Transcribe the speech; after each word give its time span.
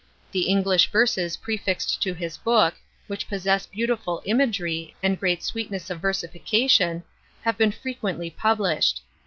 The 0.31 0.47
English 0.49 0.91
verses 0.91 1.37
prefixed 1.37 2.01
to 2.01 2.15
his 2.15 2.35
book, 2.35 2.73
which 3.05 3.27
possess 3.27 3.67
beautiful 3.67 4.23
imagery, 4.25 4.95
and 5.03 5.19
great 5.19 5.43
sweetness 5.43 5.91
of 5.91 6.01
versification, 6.01 7.03
have 7.43 7.55
been 7.55 7.71
frequently 7.71 8.31
published. 8.31 9.01